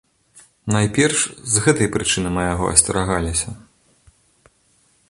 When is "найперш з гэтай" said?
0.75-1.91